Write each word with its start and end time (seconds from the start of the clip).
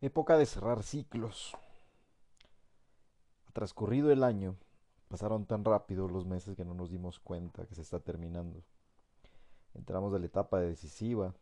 Época 0.00 0.38
de 0.38 0.46
cerrar 0.46 0.84
ciclos. 0.84 1.56
Ha 3.48 3.52
transcurrido 3.52 4.12
el 4.12 4.22
año, 4.22 4.56
pasaron 5.08 5.44
tan 5.44 5.64
rápido 5.64 6.06
los 6.06 6.24
meses 6.24 6.54
que 6.54 6.64
no 6.64 6.72
nos 6.72 6.88
dimos 6.90 7.18
cuenta 7.18 7.66
que 7.66 7.74
se 7.74 7.82
está 7.82 7.98
terminando. 7.98 8.62
Entramos 9.74 10.12
de 10.12 10.20
la 10.20 10.26
etapa 10.26 10.60
decisiva, 10.60 11.34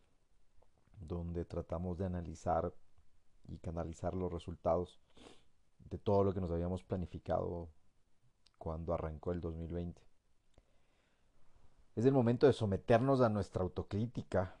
donde 0.99 1.45
tratamos 1.45 1.99
de 1.99 2.05
analizar 2.05 2.73
y 3.47 3.59
canalizar 3.59 4.15
los 4.15 4.33
resultados 4.33 4.99
de 5.77 5.99
todo 5.99 6.23
lo 6.23 6.33
que 6.33 6.41
nos 6.41 6.49
habíamos 6.49 6.83
planificado 6.83 7.69
cuando 8.57 8.91
arrancó 8.91 9.33
el 9.33 9.39
2020. 9.39 10.01
Es 11.95 12.05
el 12.05 12.11
momento 12.11 12.47
de 12.47 12.53
someternos 12.53 13.21
a 13.21 13.29
nuestra 13.29 13.61
autocrítica 13.61 14.55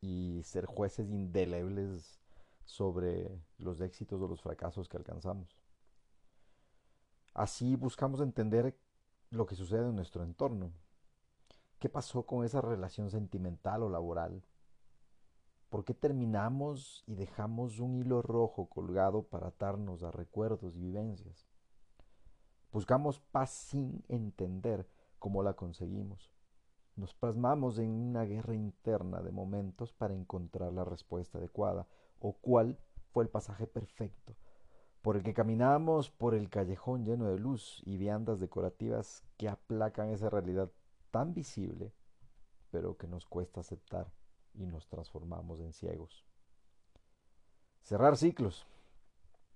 y 0.00 0.40
ser 0.44 0.64
jueces 0.64 1.10
indelebles 1.10 2.20
sobre 2.66 3.40
los 3.58 3.80
éxitos 3.80 4.20
o 4.20 4.28
los 4.28 4.42
fracasos 4.42 4.88
que 4.88 4.98
alcanzamos. 4.98 5.56
Así 7.32 7.76
buscamos 7.76 8.20
entender 8.20 8.76
lo 9.30 9.46
que 9.46 9.54
sucede 9.54 9.88
en 9.88 9.96
nuestro 9.96 10.24
entorno. 10.24 10.72
¿Qué 11.78 11.88
pasó 11.88 12.24
con 12.24 12.44
esa 12.44 12.60
relación 12.60 13.10
sentimental 13.10 13.82
o 13.82 13.88
laboral? 13.88 14.42
¿Por 15.68 15.84
qué 15.84 15.94
terminamos 15.94 17.04
y 17.06 17.14
dejamos 17.14 17.78
un 17.80 17.96
hilo 17.96 18.22
rojo 18.22 18.68
colgado 18.68 19.22
para 19.22 19.48
atarnos 19.48 20.02
a 20.02 20.10
recuerdos 20.10 20.76
y 20.76 20.80
vivencias? 20.80 21.48
Buscamos 22.72 23.20
paz 23.20 23.50
sin 23.50 24.04
entender 24.08 24.88
cómo 25.18 25.42
la 25.42 25.54
conseguimos. 25.54 26.32
Nos 26.96 27.14
plasmamos 27.14 27.78
en 27.78 27.90
una 27.90 28.24
guerra 28.24 28.54
interna 28.54 29.20
de 29.20 29.30
momentos 29.30 29.92
para 29.92 30.14
encontrar 30.14 30.72
la 30.72 30.84
respuesta 30.84 31.38
adecuada 31.38 31.86
o 32.20 32.32
cuál 32.32 32.78
fue 33.12 33.24
el 33.24 33.30
pasaje 33.30 33.66
perfecto 33.66 34.34
por 35.06 35.16
el 35.16 35.22
que 35.22 35.34
caminamos 35.34 36.10
por 36.10 36.34
el 36.34 36.50
callejón 36.50 37.04
lleno 37.04 37.26
de 37.28 37.38
luz 37.38 37.80
y 37.86 37.96
viandas 37.96 38.40
decorativas 38.40 39.22
que 39.36 39.48
aplacan 39.48 40.08
esa 40.08 40.28
realidad 40.30 40.68
tan 41.12 41.32
visible, 41.32 41.92
pero 42.72 42.96
que 42.96 43.06
nos 43.06 43.24
cuesta 43.24 43.60
aceptar 43.60 44.10
y 44.52 44.66
nos 44.66 44.88
transformamos 44.88 45.60
en 45.60 45.72
ciegos. 45.72 46.24
Cerrar 47.82 48.16
ciclos. 48.16 48.66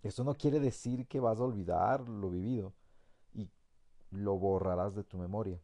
Esto 0.05 0.23
no 0.23 0.37
quiere 0.37 0.61
decir 0.61 1.09
que 1.09 1.19
vas 1.19 1.41
a 1.41 1.43
olvidar 1.43 2.09
lo 2.09 2.31
vivido 2.31 2.73
y 3.35 3.51
lo 4.13 4.39
borrarás 4.39 4.95
de 4.95 5.03
tu 5.03 5.19
memoria. 5.19 5.61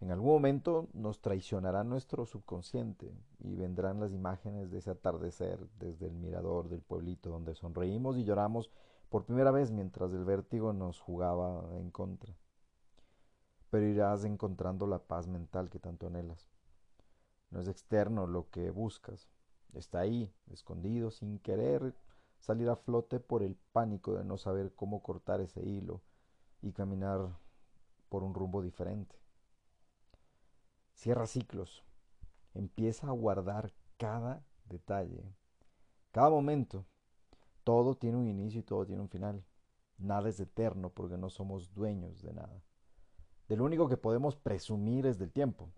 En 0.00 0.12
algún 0.12 0.30
momento 0.30 0.88
nos 0.92 1.20
traicionará 1.20 1.82
nuestro 1.82 2.24
subconsciente 2.24 3.12
y 3.40 3.56
vendrán 3.56 3.98
las 3.98 4.12
imágenes 4.12 4.70
de 4.70 4.78
ese 4.78 4.90
atardecer 4.90 5.58
desde 5.80 6.06
el 6.06 6.14
mirador 6.14 6.68
del 6.68 6.82
pueblito 6.82 7.30
donde 7.30 7.56
sonreímos 7.56 8.16
y 8.16 8.24
lloramos 8.24 8.70
por 9.08 9.24
primera 9.24 9.50
vez 9.50 9.72
mientras 9.72 10.12
el 10.12 10.24
vértigo 10.24 10.72
nos 10.72 11.00
jugaba 11.00 11.64
en 11.78 11.90
contra. 11.90 12.32
Pero 13.70 13.86
irás 13.86 14.24
encontrando 14.24 14.86
la 14.86 15.00
paz 15.00 15.26
mental 15.26 15.68
que 15.68 15.80
tanto 15.80 16.06
anhelas. 16.06 16.48
No 17.50 17.60
es 17.60 17.66
externo 17.66 18.28
lo 18.28 18.50
que 18.50 18.70
buscas, 18.70 19.28
está 19.74 19.98
ahí, 20.00 20.32
escondido, 20.50 21.10
sin 21.10 21.40
querer 21.40 21.96
salir 22.38 22.68
a 22.68 22.76
flote 22.76 23.18
por 23.18 23.42
el 23.42 23.56
pánico 23.72 24.14
de 24.14 24.24
no 24.24 24.38
saber 24.38 24.72
cómo 24.74 25.02
cortar 25.02 25.40
ese 25.40 25.62
hilo 25.62 26.02
y 26.62 26.72
caminar 26.72 27.36
por 28.08 28.22
un 28.22 28.32
rumbo 28.32 28.62
diferente. 28.62 29.16
Cierra 30.98 31.28
ciclos. 31.28 31.84
Empieza 32.54 33.06
a 33.06 33.12
guardar 33.12 33.72
cada 33.98 34.44
detalle, 34.68 35.32
cada 36.10 36.28
momento. 36.28 36.86
Todo 37.62 37.94
tiene 37.94 38.16
un 38.16 38.26
inicio 38.26 38.58
y 38.58 38.64
todo 38.64 38.84
tiene 38.84 39.02
un 39.02 39.08
final. 39.08 39.44
Nada 39.96 40.28
es 40.28 40.40
eterno 40.40 40.90
porque 40.90 41.16
no 41.16 41.30
somos 41.30 41.72
dueños 41.72 42.20
de 42.20 42.32
nada. 42.32 42.64
De 43.46 43.56
lo 43.56 43.64
único 43.64 43.88
que 43.88 43.96
podemos 43.96 44.34
presumir 44.34 45.06
es 45.06 45.20
del 45.20 45.30
tiempo. 45.30 45.70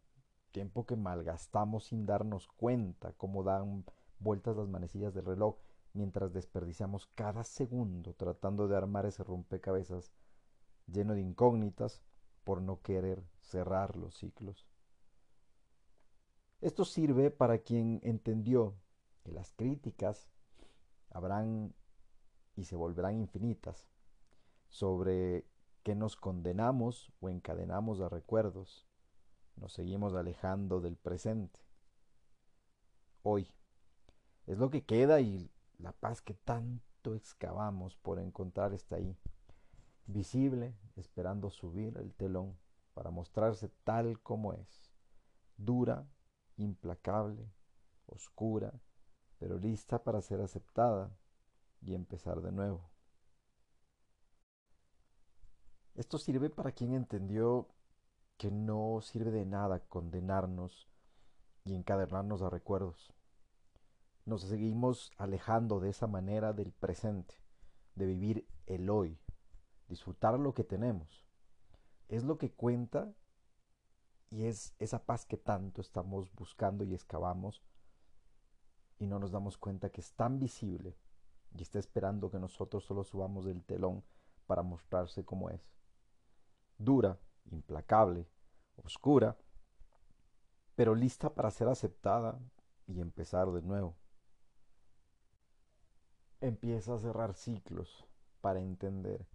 Tiempo 0.52 0.86
que 0.86 0.96
malgastamos 0.96 1.84
sin 1.84 2.06
darnos 2.06 2.48
cuenta 2.48 3.12
cómo 3.12 3.42
dan 3.42 3.84
vueltas 4.20 4.56
las 4.56 4.68
manecillas 4.68 5.12
del 5.12 5.26
reloj 5.26 5.56
mientras 5.92 6.32
desperdiciamos 6.32 7.08
cada 7.14 7.44
segundo 7.44 8.14
tratando 8.14 8.68
de 8.68 8.76
armar 8.78 9.04
ese 9.04 9.22
rompecabezas 9.22 10.12
lleno 10.86 11.12
de 11.12 11.20
incógnitas 11.20 12.00
por 12.42 12.62
no 12.62 12.80
querer 12.80 13.22
cerrar 13.42 13.96
los 13.96 14.14
ciclos. 14.14 14.66
Esto 16.60 16.84
sirve 16.84 17.30
para 17.30 17.58
quien 17.58 18.00
entendió 18.02 18.74
que 19.22 19.32
las 19.32 19.52
críticas 19.52 20.28
habrán 21.08 21.74
y 22.54 22.64
se 22.64 22.76
volverán 22.76 23.18
infinitas 23.18 23.88
sobre 24.68 25.46
que 25.82 25.94
nos 25.94 26.16
condenamos 26.16 27.10
o 27.20 27.30
encadenamos 27.30 28.02
a 28.02 28.10
recuerdos, 28.10 28.86
nos 29.56 29.72
seguimos 29.72 30.14
alejando 30.14 30.82
del 30.82 30.96
presente. 30.96 31.60
Hoy 33.22 33.50
es 34.46 34.58
lo 34.58 34.68
que 34.68 34.84
queda 34.84 35.20
y 35.22 35.50
la 35.78 35.92
paz 35.92 36.20
que 36.20 36.34
tanto 36.34 37.14
excavamos 37.14 37.96
por 37.96 38.18
encontrar 38.18 38.74
está 38.74 38.96
ahí, 38.96 39.16
visible, 40.06 40.74
esperando 40.96 41.48
subir 41.48 41.96
el 41.96 42.12
telón 42.12 42.58
para 42.92 43.10
mostrarse 43.10 43.70
tal 43.84 44.20
como 44.20 44.52
es, 44.52 44.90
dura 45.56 46.06
implacable, 46.64 47.50
oscura, 48.06 48.72
pero 49.38 49.58
lista 49.58 50.02
para 50.02 50.20
ser 50.20 50.40
aceptada 50.40 51.16
y 51.80 51.94
empezar 51.94 52.40
de 52.40 52.52
nuevo. 52.52 52.90
Esto 55.94 56.18
sirve 56.18 56.50
para 56.50 56.72
quien 56.72 56.94
entendió 56.94 57.68
que 58.36 58.50
no 58.50 59.00
sirve 59.02 59.30
de 59.30 59.44
nada 59.44 59.80
condenarnos 59.80 60.88
y 61.64 61.74
encadernarnos 61.74 62.42
a 62.42 62.50
recuerdos. 62.50 63.12
Nos 64.24 64.42
seguimos 64.42 65.10
alejando 65.16 65.80
de 65.80 65.90
esa 65.90 66.06
manera 66.06 66.52
del 66.52 66.72
presente, 66.72 67.34
de 67.96 68.06
vivir 68.06 68.46
el 68.66 68.88
hoy, 68.88 69.18
disfrutar 69.88 70.38
lo 70.38 70.54
que 70.54 70.64
tenemos. 70.64 71.26
Es 72.08 72.24
lo 72.24 72.38
que 72.38 72.52
cuenta 72.52 73.12
y 74.30 74.44
es 74.44 74.74
esa 74.78 75.04
paz 75.04 75.26
que 75.26 75.36
tanto 75.36 75.80
estamos 75.80 76.32
buscando 76.34 76.84
y 76.84 76.94
excavamos 76.94 77.62
y 78.98 79.06
no 79.06 79.18
nos 79.18 79.32
damos 79.32 79.58
cuenta 79.58 79.90
que 79.90 80.00
es 80.00 80.12
tan 80.12 80.38
visible 80.38 80.96
y 81.52 81.62
está 81.62 81.78
esperando 81.78 82.30
que 82.30 82.38
nosotros 82.38 82.84
solo 82.84 83.02
subamos 83.02 83.46
el 83.46 83.64
telón 83.64 84.04
para 84.46 84.62
mostrarse 84.62 85.24
como 85.24 85.50
es. 85.50 85.74
Dura, 86.78 87.18
implacable, 87.50 88.28
oscura, 88.76 89.36
pero 90.76 90.94
lista 90.94 91.34
para 91.34 91.50
ser 91.50 91.68
aceptada 91.68 92.38
y 92.86 93.00
empezar 93.00 93.50
de 93.50 93.62
nuevo. 93.62 93.96
Empieza 96.40 96.94
a 96.94 96.98
cerrar 96.98 97.34
ciclos 97.34 98.06
para 98.40 98.60
entender 98.60 99.26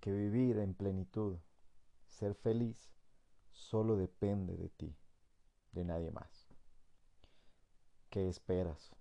que 0.00 0.12
vivir 0.12 0.58
en 0.58 0.74
plenitud, 0.74 1.38
ser 2.06 2.34
feliz, 2.34 2.94
solo 3.54 3.96
depende 3.96 4.56
de 4.56 4.68
ti, 4.68 4.94
de 5.72 5.84
nadie 5.84 6.10
más. 6.10 6.48
¿Qué 8.10 8.28
esperas? 8.28 8.94